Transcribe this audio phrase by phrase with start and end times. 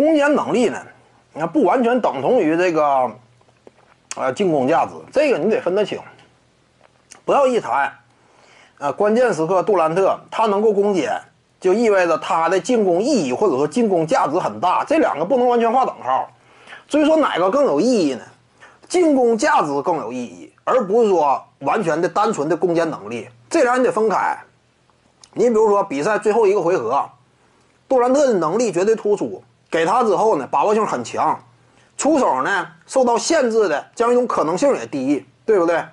[0.00, 0.78] 攻坚能力呢，
[1.34, 3.10] 那不完全等同于这个，
[4.16, 5.98] 呃，进攻价值，这个你得分得清。
[7.24, 7.92] 不要一谈，
[8.78, 11.20] 啊，关键时刻杜兰特他能够攻坚，
[11.60, 16.28] 就意味着他的进攻意义或者说进攻价值很大，这两个不能完全划等号。
[16.88, 18.22] 所以说哪个更有意义呢？
[18.88, 24.36] 进攻价值更有意义，而不是说完全的单纯的攻坚能力，这俩你得分开。
[25.32, 27.08] 你比如说比赛最后一个回合，
[27.88, 31.40] 杜兰特的能力绝对突出，给他之后呢，把握性很强，
[31.96, 35.84] 出手呢受到限制的这样一种可能性也低，对不对？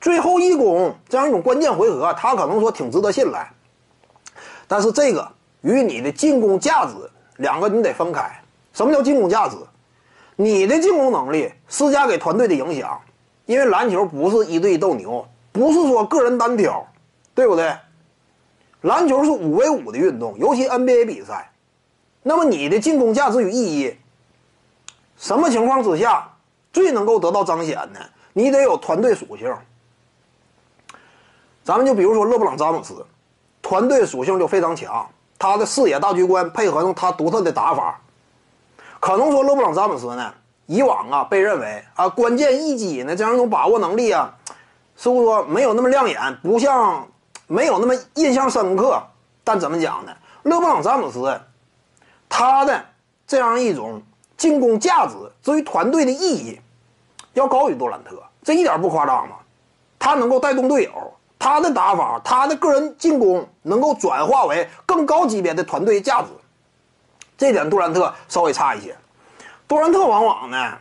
[0.00, 3.50] 最后一攻这样一种关键回合，他可能说挺值得信赖，
[4.68, 5.26] 但是这个
[5.62, 6.92] 与你的进攻价值
[7.38, 8.30] 两个你得分开。
[8.72, 9.56] 什么叫进攻价值？
[10.36, 13.00] 你的进攻能力施加给团队的影响，
[13.46, 16.86] 因为篮球不是一对斗牛，不是说个人单挑，
[17.34, 17.74] 对不对？
[18.82, 21.50] 篮球是五 v 五的运动，尤其 NBA 比赛。
[22.26, 23.96] 那么你的进攻价值与意义，
[25.18, 26.26] 什么情况之下
[26.72, 28.00] 最能够得到彰显呢？
[28.32, 29.54] 你得有团队属性。
[31.62, 33.04] 咱们就比如说勒布朗·詹姆斯，
[33.60, 35.06] 团队属性就非常强，
[35.38, 38.00] 他的视野大局观配合上他独特的打法，
[39.00, 40.32] 可能说勒布朗·詹姆斯呢，
[40.64, 44.34] 以往啊被认为啊关键一击呢这样一种把握能力啊，
[44.96, 47.06] 是不是说没有那么亮眼，不像
[47.46, 49.02] 没有那么印象深刻？
[49.44, 50.12] 但怎么讲呢？
[50.42, 51.40] 勒布朗·詹姆斯，
[52.28, 52.84] 他的
[53.26, 54.02] 这样一种
[54.36, 56.60] 进攻价值，至于团队的意义，
[57.32, 59.36] 要高于杜兰特，这一点不夸张嘛？
[59.98, 60.90] 他能够带动队友。
[61.36, 66.28] 他的打法，他的个人进攻能够转化为更高级别的团队价值，
[67.36, 68.96] 这点杜兰特稍微差一些。
[69.68, 70.78] 杜兰特往往呢，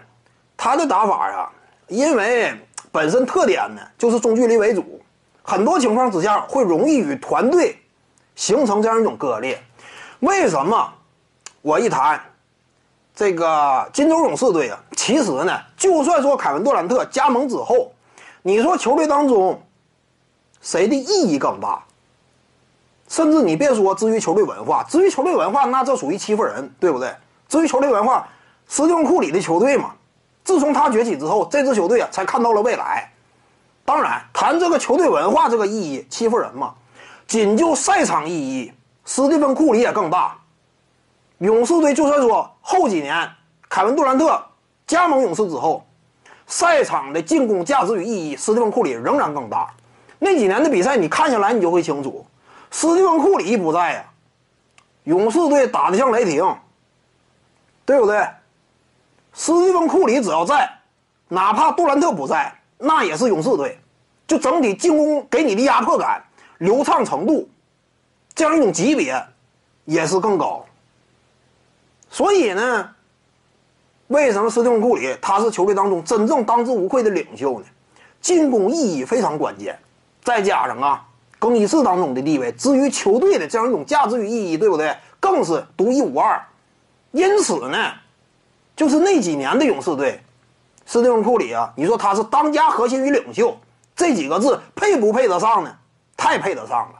[0.55, 1.51] 他的打法啊，
[1.87, 2.57] 因为
[2.93, 5.01] 本身特点呢就是中距离为主，
[5.41, 7.77] 很多情况之下会容易与团队
[8.35, 9.61] 形成这样一种割裂。
[10.21, 10.93] 为什么？
[11.63, 12.21] 我一谈
[13.15, 17.91] 这个金州勇士队啊，其实呢，就算说凯文杜兰特加盟之后，
[18.41, 19.59] 你说球队当中。
[20.61, 21.83] 谁的意义更大？
[23.09, 27.13] 甚至你别说，至于球队文化，至于球队文化，那这属于欺负人，对不对？
[27.49, 28.25] 至于球队文化，
[28.65, 29.93] 斯蒂芬库里的球队嘛，
[30.45, 33.11] 自从他崛起之后，这支球队啊才看到了未来。
[33.83, 36.73] 当然，谈这个球队文化这个意义，欺负人嘛？
[37.27, 38.71] 仅就赛场意义，
[39.03, 40.33] 斯蒂芬库里也更大。
[41.43, 43.29] 勇士队就算说后几年
[43.67, 44.41] 凯文杜兰特
[44.87, 45.85] 加盟勇士之后，
[46.47, 49.69] 赛场的进攻价值与意义，斯蒂芬库里仍然更大。
[50.19, 52.25] 那几年的比赛，你看下来，你就会清楚，
[52.71, 54.05] 斯蒂芬库里不在呀，
[55.03, 56.55] 勇士队打得像雷霆，
[57.85, 58.25] 对不对？
[59.33, 60.69] 斯蒂芬库里只要在，
[61.27, 63.77] 哪怕杜兰特不在，那也是勇士队，
[64.25, 66.23] 就整体进攻给你的压迫感、
[66.59, 67.49] 流畅程度，
[68.33, 69.21] 这样一种级别
[69.83, 70.65] 也是更高。
[72.13, 72.87] 所以呢，
[74.05, 77.65] 为什么斯蒂芬库里他是球队当中真正当之无愧的领袖呢？
[78.21, 79.75] 进攻意义非常关键。
[80.23, 81.03] 再加上啊，
[81.39, 84.95] 更衣室当中的地位，至于球队的这样一种价值与意义，对不对？
[85.19, 86.39] 更是独一无二。
[87.13, 87.93] 因此呢，
[88.75, 90.21] 就是那几年的勇士队，
[90.85, 93.57] 斯蒂芬库里啊，你说他是当家核心与领袖，
[93.95, 95.75] 这几个字配不配得上呢？
[96.15, 96.99] 太配得上了。